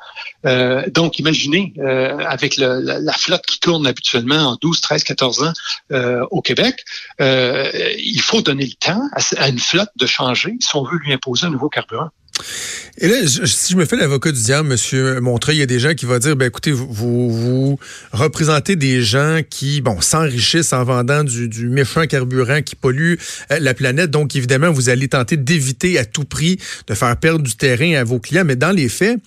euh, 0.47 0.85
Donc, 0.91 1.19
imaginez, 1.19 1.73
euh, 1.79 2.19
avec 2.19 2.57
la, 2.57 3.13
flotte 3.13 3.47
qui 3.47 3.61
tourne 3.61 3.87
habituellement 3.87 4.51
en 4.51 4.57
12, 4.61 4.81
13, 4.81 5.05
14 5.05 5.43
ans 5.43 5.53
euh, 5.93 6.25
au 6.31 6.43
Québec, 6.43 6.85
il 7.21 8.21
faut 8.21 8.43
donner 8.43 8.67
le 8.67 8.75
temps 8.75 9.03
à 9.37 9.49
une 9.49 9.59
flotte 9.59 9.91
de 9.97 10.07
changer 10.07 10.57
si 10.61 10.75
on 10.77 10.83
veut 10.83 10.99
lui 10.99 11.13
imposer 11.13 11.47
un 11.47 11.51
nouveau 11.51 11.69
carburant. 11.69 12.11
Et 12.97 13.09
là, 13.09 13.15
si 13.27 13.73
je 13.73 13.77
me 13.77 13.85
fais 13.85 13.97
l'avocat 13.97 14.33
du 14.33 14.43
diable, 14.43 14.69
Monsieur 14.69 15.21
Montreuil, 15.21 15.57
il 15.57 15.61
y 15.61 15.63
a 15.63 15.67
des 15.67 15.79
gens 15.79 15.95
qui 15.95 16.07
vont 16.07 16.19
dire, 16.19 16.37
ben 16.37 16.47
écoutez, 16.47 16.73
vous, 16.73 17.31
vous 17.31 17.79
représentez 18.13 18.77
des 18.77 19.03
gens 19.03 19.41
qui, 19.49 19.81
bon, 19.81 20.01
s'enrichissent 20.01 20.73
en 20.73 20.85
vendant 20.85 21.23
du, 21.25 21.69
méchant 21.69 22.07
carburant 22.07 22.63
qui 22.63 22.75
pollue 22.75 23.15
euh, 23.53 23.59
la 23.61 23.75
planète. 23.75 24.11
Donc, 24.11 24.35
évidemment, 24.35 24.71
vous 24.71 24.89
allez 24.89 25.09
tenter 25.09 25.37
d'éviter 25.37 25.99
à 25.99 26.05
tout 26.05 26.25
prix 26.25 26.59
de 26.87 26.95
faire 26.95 27.17
perdre 27.17 27.45
du 27.45 27.55
terrain 27.57 27.95
à 27.95 28.05
vos 28.05 28.19
clients. 28.19 28.45
Mais 28.45 28.57
dans 28.57 28.73
les 28.73 28.89
faits, 28.89 29.19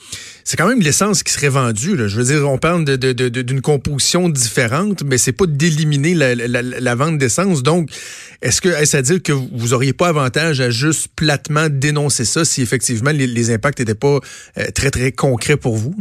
c'est 0.44 0.58
quand 0.58 0.68
même 0.68 0.82
l'essence 0.82 1.24
qui 1.24 1.32
serait 1.32 1.50
vendue. 1.50 1.96
Je 1.98 2.18
veux 2.18 2.24
dire, 2.24 2.50
on 2.50 2.58
parle 2.58 2.84
d'une 2.84 3.13
de, 3.13 3.60
composition 3.62 4.27
différente, 4.30 5.03
mais 5.06 5.18
c'est 5.18 5.32
pas 5.32 5.46
d'éliminer 5.46 6.13
la, 6.13 6.96
vente 6.96 7.18
d'essence. 7.18 7.63
Donc, 7.63 7.89
est-ce 8.41 8.60
que 8.60 8.70
est-ce 8.70 8.98
à 8.98 9.01
dire 9.01 9.22
que 9.22 9.32
vous 9.32 9.74
auriez 9.74 9.94
pas 9.94 10.08
avantage 10.08 10.62
à 10.62 10.70
juste 10.70 11.08
platement 11.15 11.68
dénoncer 11.70 12.25
ça 12.25 12.44
si 12.44 12.62
effectivement 12.62 13.12
les, 13.12 13.27
les 13.27 13.50
impacts 13.53 13.79
n'étaient 13.79 13.96
pas 13.96 14.20
euh, 14.58 14.72
très, 14.74 14.91
très 14.91 15.12
concrets 15.12 15.58
pour 15.58 15.75
vous? 15.75 15.96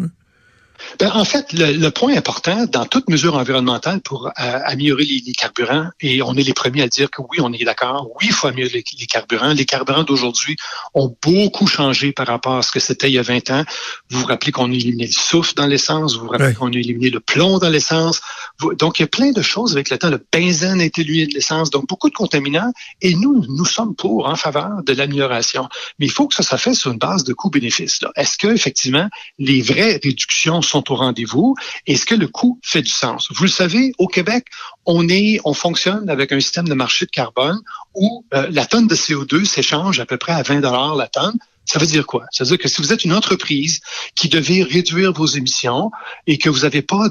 Ben, 0.99 1.11
en 1.15 1.25
fait, 1.25 1.53
le, 1.53 1.89
point 1.91 2.17
important 2.17 2.67
dans 2.67 2.87
toute 2.87 3.09
mesure 3.09 3.37
environnementale 3.37 4.01
pour 4.01 4.27
euh, 4.27 4.31
améliorer 4.39 5.05
les, 5.05 5.33
carburants, 5.33 5.89
et 6.01 6.23
on 6.23 6.35
est 6.35 6.43
les 6.43 6.53
premiers 6.53 6.83
à 6.83 6.89
dire 6.89 7.11
que 7.11 7.23
oui, 7.23 7.39
on 7.41 7.53
est 7.53 7.65
d'accord, 7.65 8.09
oui, 8.21 8.29
il 8.29 8.33
faut 8.33 8.47
améliorer 8.47 8.85
les, 8.99 9.07
carburants. 9.07 9.53
Les 9.53 9.65
carburants 9.65 10.05
d'aujourd'hui 10.05 10.57
ont 10.95 11.15
beaucoup 11.23 11.67
changé 11.67 12.13
par 12.13 12.27
rapport 12.27 12.57
à 12.57 12.63
ce 12.63 12.71
que 12.71 12.81
c'était 12.81 13.09
il 13.09 13.15
y 13.15 13.19
a 13.19 13.23
20 13.23 13.51
ans. 13.51 13.65
Vous 14.11 14.21
vous 14.21 14.27
rappelez 14.27 14.53
qu'on 14.53 14.71
a 14.71 14.75
éliminé 14.75 15.07
le 15.07 15.13
soufre 15.13 15.55
dans 15.55 15.67
l'essence, 15.67 16.17
vous 16.17 16.25
vous 16.25 16.31
rappelez 16.31 16.55
qu'on 16.55 16.73
a 16.73 16.77
éliminé 16.77 17.11
le 17.11 17.21
plomb 17.21 17.59
dans 17.59 17.71
l'essence. 17.71 18.21
Donc, 18.79 18.99
il 18.99 19.03
y 19.03 19.05
a 19.05 19.09
plein 19.09 19.33
de 19.33 19.43
choses 19.43 19.73
avec 19.73 19.91
le 19.91 19.99
temps. 19.99 20.11
Le 20.11 20.25
benzène 20.33 20.81
a 20.81 20.85
été 20.85 21.03
éliminé 21.03 21.27
de 21.27 21.35
l'essence, 21.35 21.71
donc 21.71 21.87
beaucoup 21.89 22.09
de 22.09 22.15
contaminants, 22.15 22.73
et 23.01 23.15
nous, 23.15 23.45
nous 23.49 23.65
sommes 23.65 23.95
pour, 23.95 24.29
en 24.29 24.37
faveur 24.37 24.83
de 24.85 24.93
l'amélioration. 24.93 25.69
Mais 25.99 26.07
il 26.07 26.13
faut 26.13 26.29
que 26.29 26.35
ça 26.35 26.43
soit 26.43 26.59
fait 26.59 26.75
sur 26.75 26.93
une 26.93 26.99
base 26.99 27.25
de 27.25 27.33
coût-bénéfice. 27.33 28.01
Est-ce 28.17 28.39
que 28.39 28.49
effectivement 28.49 29.09
les 29.39 29.63
vraies 29.63 30.01
réductions 30.03 30.63
sont 30.71 30.91
au 30.91 30.97
rendez-vous? 30.97 31.55
Est-ce 31.87 32.07
que 32.07 32.15
le 32.15 32.29
coût 32.29 32.59
fait 32.63 32.83
du 32.83 32.91
sens? 32.91 33.29
Vous 33.31 33.45
le 33.45 33.51
savez, 33.51 33.93
au 33.99 34.07
Québec, 34.07 34.47
on 34.87 35.09
est, 35.09 35.41
on 35.45 35.55
fonctionne 35.55 36.09
avec 36.09 36.33
un 36.33 36.41
système 36.41 36.69
de 36.69 36.75
marché 36.75 37.07
de 37.07 37.11
carbone 37.11 37.61
où 37.95 38.25
euh, 38.35 38.47
la 38.51 38.67
tonne 38.67 38.87
de 38.87 38.95
CO2 38.95 39.45
s'échange 39.45 40.01
à 40.01 40.07
peu 40.07 40.17
près 40.17 40.33
à 40.33 40.43
20 40.43 40.61
dollars 40.61 40.95
la 40.95 41.09
tonne. 41.09 41.39
Ça 41.67 41.79
veut 41.79 41.87
dire 41.87 42.07
quoi? 42.07 42.25
Ça 42.33 42.43
veut 42.43 42.49
dire 42.49 42.59
que 42.59 42.69
si 42.69 42.83
vous 42.83 42.93
êtes 42.93 43.05
une 43.05 43.13
entreprise 43.13 43.81
qui 44.17 44.29
devait 44.29 44.63
réduire 44.65 45.13
vos 45.13 45.27
émissions 45.27 45.91
et 46.27 46.37
que 46.37 46.49
vous 46.49 46.61
n'avez 46.61 46.83
pas 46.83 47.09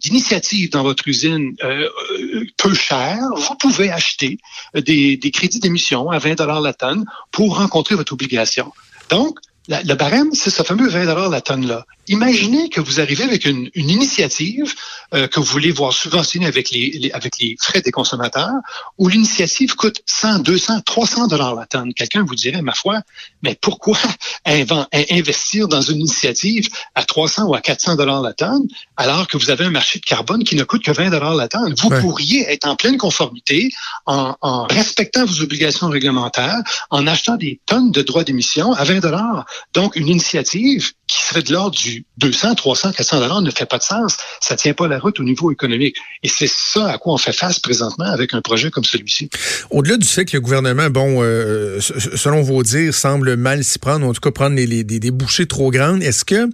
d'initiative 0.00 0.70
dans 0.70 0.82
votre 0.82 1.06
usine 1.08 1.54
euh, 1.62 1.88
euh, 2.20 2.46
peu 2.56 2.72
chère, 2.72 3.20
vous 3.36 3.54
pouvez 3.56 3.90
acheter 3.90 4.38
des, 4.74 5.16
des 5.16 5.30
crédits 5.30 5.60
d'émission 5.60 6.10
à 6.10 6.18
20 6.18 6.36
dollars 6.36 6.62
la 6.62 6.72
tonne 6.72 7.04
pour 7.32 7.58
rencontrer 7.58 7.94
votre 7.94 8.14
obligation. 8.14 8.72
Donc, 9.10 9.38
le 9.68 9.94
barème, 9.94 10.30
c'est 10.32 10.50
ce 10.50 10.62
fameux 10.62 10.88
20 10.88 11.28
la 11.28 11.40
tonne-là. 11.40 11.84
Imaginez 12.08 12.68
que 12.68 12.80
vous 12.80 13.00
arrivez 13.00 13.22
avec 13.22 13.44
une, 13.44 13.70
initiative 13.74 14.74
euh, 15.14 15.28
que 15.28 15.38
vous 15.38 15.46
voulez 15.46 15.70
voir 15.70 15.92
subventionnée 15.92 16.46
avec 16.46 16.70
les, 16.70 17.10
avec 17.14 17.38
les 17.38 17.56
frais 17.60 17.80
des 17.80 17.92
consommateurs, 17.92 18.54
où 18.98 19.06
l'initiative 19.06 19.76
coûte 19.76 20.00
100, 20.06 20.40
200, 20.40 20.80
300 20.80 21.28
dollars 21.28 21.54
la 21.54 21.66
tonne. 21.66 21.94
Quelqu'un 21.94 22.24
vous 22.24 22.34
dirait, 22.34 22.60
ma 22.60 22.74
foi, 22.74 23.02
mais 23.42 23.56
pourquoi 23.60 23.98
investir 24.44 25.68
dans 25.68 25.80
une 25.80 26.00
initiative 26.00 26.68
à 26.96 27.04
300 27.04 27.44
ou 27.44 27.54
à 27.54 27.60
400 27.60 27.94
dollars 27.94 28.20
la 28.20 28.32
tonne, 28.32 28.66
alors 28.96 29.28
que 29.28 29.36
vous 29.36 29.50
avez 29.50 29.64
un 29.64 29.70
marché 29.70 30.00
de 30.00 30.04
carbone 30.04 30.42
qui 30.42 30.56
ne 30.56 30.64
coûte 30.64 30.82
que 30.82 30.90
20 30.90 31.10
dollars 31.10 31.36
la 31.36 31.46
tonne? 31.46 31.74
Vous 31.78 31.90
pourriez 32.00 32.50
être 32.52 32.66
en 32.66 32.74
pleine 32.74 32.98
conformité 32.98 33.70
en, 34.06 34.34
en 34.40 34.64
respectant 34.64 35.24
vos 35.24 35.40
obligations 35.40 35.88
réglementaires, 35.88 36.58
en 36.90 37.06
achetant 37.06 37.36
des 37.36 37.60
tonnes 37.66 37.92
de 37.92 38.02
droits 38.02 38.24
d'émission 38.24 38.72
à 38.72 38.82
20 38.82 38.98
dollars. 38.98 39.46
Donc, 39.74 39.96
une 39.96 40.08
initiative 40.08 40.92
qui 41.06 41.18
serait 41.26 41.42
de 41.42 41.52
l'ordre 41.52 41.76
du 41.76 42.06
200, 42.18 42.54
300, 42.54 42.92
400 42.92 43.20
dollars 43.20 43.42
ne 43.42 43.50
fait 43.50 43.66
pas 43.66 43.78
de 43.78 43.82
sens. 43.82 44.16
Ça 44.40 44.56
tient 44.56 44.72
pas 44.72 44.88
la 44.88 44.98
route 44.98 45.20
au 45.20 45.24
niveau 45.24 45.50
économique. 45.50 45.96
Et 46.22 46.28
c'est 46.28 46.48
ça 46.48 46.88
à 46.88 46.98
quoi 46.98 47.14
on 47.14 47.18
fait 47.18 47.32
face 47.32 47.58
présentement 47.58 48.06
avec 48.06 48.32
un 48.34 48.40
projet 48.40 48.70
comme 48.70 48.84
celui-ci. 48.84 49.28
Au-delà 49.70 49.96
du 49.96 50.06
fait 50.06 50.24
que 50.24 50.36
le 50.36 50.40
gouvernement, 50.40 50.88
bon, 50.88 51.22
euh, 51.22 51.80
selon 51.80 52.42
vos 52.42 52.62
dires, 52.62 52.94
semble 52.94 53.36
mal 53.36 53.64
s'y 53.64 53.78
prendre, 53.78 54.06
en 54.06 54.12
tout 54.12 54.20
cas 54.20 54.30
prendre 54.30 54.56
des, 54.56 55.10
bouchées 55.10 55.46
trop 55.46 55.70
grandes, 55.70 56.02
est-ce 56.02 56.24
que 56.24 56.48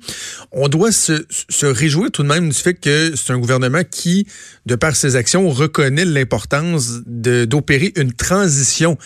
on 0.51 0.69
doit 0.69 0.93
se, 0.93 1.25
se 1.49 1.67
réjouir 1.67 2.11
tout 2.11 2.23
de 2.23 2.29
même 2.29 2.49
du 2.49 2.57
fait 2.57 2.75
que 2.75 3.15
c'est 3.15 3.33
un 3.33 3.39
gouvernement 3.39 3.83
qui, 3.89 4.27
de 4.67 4.75
par 4.75 4.97
ses 4.97 5.17
actions, 5.17 5.49
reconnaît 5.49 6.05
l'importance 6.05 7.01
d'opérer 7.07 7.93
une 7.97 8.13
transition 8.13 8.99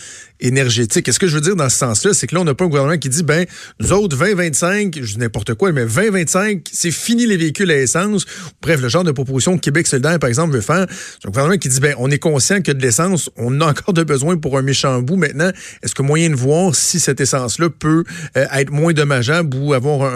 énergétique. 0.43 1.09
Est-ce 1.09 1.19
que 1.19 1.27
je 1.27 1.35
veux 1.35 1.41
dire 1.41 1.57
dans 1.57 1.69
ce 1.69 1.79
sens-là, 1.79 2.13
c'est 2.13 2.27
que 2.27 2.35
là, 2.35 2.41
on 2.43 2.45
n'a 2.45 2.55
pas 2.55 2.65
un 2.65 2.69
gouvernement 2.69 2.99
qui 2.99 3.09
dit, 3.09 3.23
ben, 3.23 3.47
nous 3.81 3.93
autres, 3.93 4.17
2025, 4.17 4.99
je 5.01 5.15
dis 5.15 5.19
n'importe 5.19 5.55
quoi, 5.55 5.73
mais 5.73 5.87
2025, 5.87 6.69
c'est 6.71 6.91
fini 6.91 7.27
les 7.27 7.37
véhicules 7.37 7.71
à 7.71 7.77
essence. 7.77 8.27
Bref, 8.61 8.81
le 8.81 8.89
genre 8.89 9.05
de 9.05 9.13
proposition 9.13 9.57
que 9.57 9.63
Québec 9.63 9.87
solidaire, 9.87 10.19
par 10.19 10.29
exemple, 10.29 10.55
veut 10.55 10.61
faire. 10.61 10.87
C'est 10.89 11.27
un 11.27 11.31
gouvernement 11.31 11.59
qui 11.59 11.69
dit, 11.69 11.81
ben, 11.81 11.95
on 11.99 12.11
est 12.11 12.19
conscient 12.19 12.61
que 12.61 12.73
de 12.73 12.83
l'essence, 12.83 13.31
on 13.37 13.61
a 13.61 13.67
encore 13.67 13.95
de 13.95 14.03
besoin 14.03 14.37
pour 14.37 14.59
un 14.59 14.63
méchant 14.63 15.01
bout. 15.01 15.17
Maintenant, 15.17 15.51
est-ce 15.83 15.95
que 15.95 16.03
moyen 16.03 16.31
de 16.31 16.37
voir 16.37 16.75
si 16.75 17.01
cette 17.01 17.21
essence-là 17.21 17.71
peut 17.71 18.05
euh, 18.37 18.47
être 18.53 18.71
moins 18.71 18.93
dommageable 18.93 19.57
ou 19.57 19.73
avoir 19.73 20.13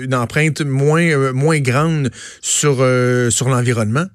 une 0.00 0.14
empreinte 0.14 0.60
moins, 0.60 1.02
euh, 1.02 1.32
moins 1.32 1.60
grande 1.60 2.10
sur, 2.40 2.78
euh, 2.80 3.30
sur 3.30 3.48
l'environnement? 3.48 4.06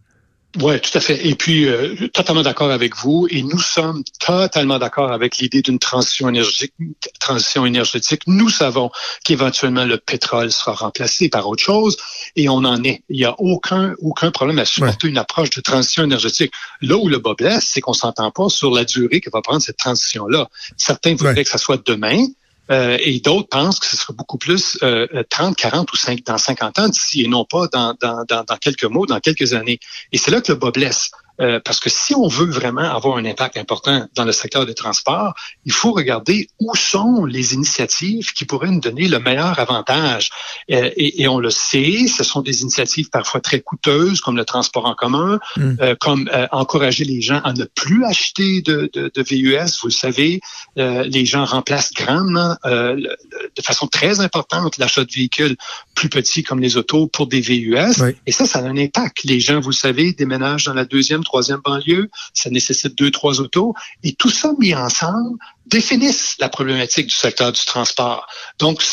Oui, 0.58 0.82
tout 0.82 0.98
à 0.98 1.00
fait. 1.00 1.28
Et 1.28 1.36
puis, 1.36 1.68
euh, 1.68 2.08
totalement 2.12 2.42
d'accord 2.42 2.72
avec 2.72 2.96
vous. 2.96 3.28
Et 3.30 3.44
nous 3.44 3.60
sommes 3.60 4.04
totalement 4.20 4.80
d'accord 4.80 5.12
avec 5.12 5.38
l'idée 5.38 5.62
d'une 5.62 5.78
transition 5.78 6.28
énergétique. 6.28 6.74
Transition 7.20 7.68
énergétique. 7.68 8.24
Nous 8.26 8.50
savons 8.50 8.90
qu'éventuellement 9.24 9.86
le 9.86 9.98
pétrole 9.98 10.52
sera 10.52 10.74
remplacé 10.74 11.30
par 11.30 11.48
autre 11.48 11.62
chose, 11.62 11.98
et 12.36 12.50
on 12.50 12.64
en 12.66 12.84
est. 12.84 13.04
Il 13.10 13.18
n'y 13.18 13.26
a 13.26 13.36
aucun 13.38 13.94
aucun 14.02 14.32
problème 14.32 14.58
à 14.58 14.66
supporter 14.66 15.08
une 15.08 15.20
approche 15.20 15.52
de 15.52 15.62
transition 15.62 16.04
énergétique. 16.04 16.52
Là 16.82 16.98
où 16.98 17.08
le 17.08 17.20
bas 17.20 17.36
blesse, 17.38 17.66
c'est 17.66 17.82
qu'on 17.82 17.94
s'entend 17.94 18.32
pas 18.32 18.50
sur 18.50 18.74
la 18.74 18.86
durée 18.86 19.22
que 19.22 19.30
va 19.30 19.42
prendre 19.42 19.62
cette 19.62 19.78
transition-là. 19.78 20.50
Certains 20.78 21.14
voudraient 21.14 21.44
que 21.44 21.50
ça 21.50 21.60
soit 21.60 21.82
demain. 21.86 22.26
Euh, 22.72 22.98
et 23.02 23.20
d'autres 23.20 23.50
pensent 23.50 23.80
que 23.80 23.88
ce 23.88 23.98
sera 23.98 24.14
beaucoup 24.14 24.38
plus 24.38 24.78
euh, 24.84 25.08
30, 25.30 25.56
40 25.56 25.92
ou 25.92 25.96
5, 25.96 26.24
dans 26.24 26.38
50 26.38 26.80
ans 26.80 26.88
d'ici 26.88 27.24
et 27.24 27.28
non 27.28 27.46
pas 27.46 27.68
dans, 27.68 27.96
dans, 28.00 28.24
dans, 28.28 28.44
dans 28.44 28.58
quelques 28.58 28.86
mois, 28.86 29.08
dans 29.08 29.20
quelques 29.20 29.54
années. 29.54 29.80
Et 30.12 30.18
c'est 30.18 30.30
là 30.30 30.42
que 30.42 30.52
le 30.52 30.58
bas 30.58 30.72
blesse. 30.72 31.12
Euh, 31.42 31.60
parce 31.64 31.80
que 31.80 31.90
si 31.90 32.14
on 32.16 32.28
veut 32.28 32.50
vraiment 32.50 32.82
avoir 32.82 33.18
un 33.18 33.26
impact 33.26 33.58
important 33.58 34.08
dans 34.16 34.26
le 34.26 34.32
secteur 34.32 34.66
des 34.66 34.74
transports, 34.74 35.34
il 35.66 35.72
faut 35.72 35.94
regarder 35.94 36.50
où 36.60 36.76
sont 36.76 37.26
les 37.26 37.54
initiatives 37.54 38.34
qui 38.34 38.46
pourraient 38.46 38.72
nous 38.72 38.82
donner 38.82 39.08
le 39.08 39.20
meilleur 39.20 39.58
avantage. 39.58 40.30
Euh, 40.72 40.90
et, 40.98 41.22
et, 41.22 41.28
on 41.28 41.40
le 41.40 41.50
sait, 41.50 42.08
ce 42.08 42.24
sont 42.24 42.42
des 42.42 42.62
initiatives 42.62 43.10
parfois 43.10 43.40
très 43.40 43.62
coûteuses, 43.62 44.20
comme 44.20 44.36
le 44.36 44.46
transport 44.46 44.86
en 44.86 44.96
commun, 44.96 45.40
mm. 45.56 45.76
euh, 45.82 45.96
comme 46.00 46.30
encourager 46.52 47.06
les 47.06 47.22
gens 47.22 47.42
à 47.44 47.54
ne 47.54 47.64
plus 47.64 48.04
acheter 48.04 48.62
de, 48.62 48.90
de, 48.94 49.12
de 49.14 49.24
VUS. 49.24 49.80
Vous 49.82 49.88
le 49.88 49.94
savez, 49.94 50.42
les 50.76 51.26
gens 51.26 51.46
remplacent 51.46 51.94
grandement, 51.94 52.56
de 52.66 53.62
façon 53.62 53.88
très 53.88 54.20
importante, 54.20 54.78
l'achat 54.78 55.04
de 55.04 55.12
véhicules 55.12 55.56
plus 55.96 56.10
petits 56.10 56.44
comme 56.44 56.60
les 56.60 56.78
autos 56.78 57.08
pour 57.08 57.28
des 57.28 57.42
VUS. 57.42 58.02
Et 58.26 58.32
ça, 58.32 58.46
ça 58.46 58.60
a 58.60 58.64
un 58.64 58.78
impact. 58.78 59.24
Les 59.24 59.40
gens, 59.40 59.60
vous 59.60 59.70
le 59.70 59.76
savez, 59.76 60.14
déménagent 60.14 60.66
dans 60.66 60.74
la 60.74 60.86
deuxième, 60.86 61.24
troisième 61.30 61.62
banlieue, 61.64 62.10
ça 62.34 62.50
nécessite 62.50 62.98
deux, 62.98 63.12
trois 63.12 63.40
autos, 63.40 63.76
et 64.04 64.14
tout 64.14 64.32
ça 64.32 64.52
mis 64.58 64.74
ensemble 64.74 65.38
définissent 65.68 66.36
la 66.40 66.50
problématique 66.50 67.08
du 67.08 67.16
secteur 67.16 67.52
du 67.52 67.64
transport. 67.64 68.26
Donc, 68.58 68.84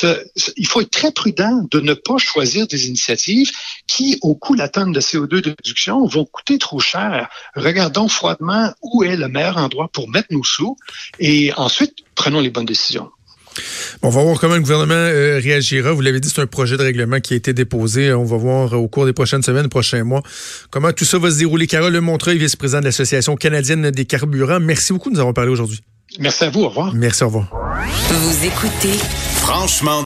il 0.57 0.67
faut 0.67 0.83
être 0.83 0.91
très 0.91 1.11
prudent 1.11 1.67
de 1.71 1.81
ne 1.81 1.95
pas 1.95 2.19
choisir 2.19 2.67
des 2.67 2.89
initiatives 2.89 3.51
qui, 3.87 4.19
au 4.21 4.35
coût 4.35 4.53
la 4.53 4.69
tonne 4.69 4.93
de 4.93 5.01
CO2 5.01 5.41
de 5.41 5.55
réduction, 5.57 6.07
vont 6.07 6.27
coûter 6.27 6.59
trop 6.59 6.79
cher. 6.79 7.31
Regardons 7.55 8.09
froidement 8.09 8.75
où 8.83 9.05
est 9.05 9.17
le 9.17 9.29
meilleur 9.29 9.57
endroit 9.57 9.89
pour 9.89 10.11
mettre 10.11 10.29
nos 10.31 10.45
sous 10.45 10.77
et 11.19 11.53
ensuite 11.57 11.95
prenons 12.15 12.41
les 12.41 12.51
bonnes 12.51 12.67
décisions 12.67 13.11
on 14.03 14.11
va 14.11 14.23
voir 14.23 14.39
comment 14.41 14.55
le 14.55 14.61
gouvernement 14.61 14.95
euh, 14.95 15.39
réagira. 15.43 15.93
Vous 15.93 16.01
l'avez 16.01 16.21
dit, 16.21 16.29
c'est 16.29 16.41
un 16.41 16.47
projet 16.47 16.77
de 16.77 16.83
règlement 16.83 17.21
qui 17.21 17.35
a 17.35 17.37
été 17.37 17.53
déposé. 17.53 18.13
On 18.13 18.25
va 18.25 18.37
voir 18.37 18.73
au 18.75 18.89
cours 18.89 19.07
des 19.07 19.13
prochaines 19.13 19.43
semaines, 19.43 19.69
prochains 19.69 20.05
mois, 20.05 20.23
comment 20.71 20.93
tout 20.93 21.05
ça 21.05 21.19
va 21.19 21.31
se 21.31 21.39
dérouler. 21.39 21.67
Carole 21.67 21.99
Montreuil, 22.01 22.39
vice-président 22.39 22.81
de 22.81 22.87
l'Association 22.87 23.37
canadienne 23.37 23.91
des 23.91 24.05
carburants. 24.05 24.61
Merci 24.61 24.93
beaucoup 24.93 25.11
de 25.11 25.15
nous 25.15 25.21
avoir 25.21 25.35
parlé 25.35 25.51
aujourd'hui. 25.51 25.81
Merci 26.19 26.45
à 26.45 26.51
vous. 26.51 26.63
Au 26.63 26.69
revoir. 26.69 26.95
Merci, 26.95 27.25
au 27.25 27.27
revoir. 27.27 27.51
Vous 28.09 28.47
écoutez 28.47 28.99
Franchement 29.37 29.93